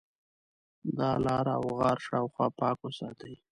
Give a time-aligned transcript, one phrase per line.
[0.97, 3.33] د ا لاره او غار شاوخوا پاک وساتئ.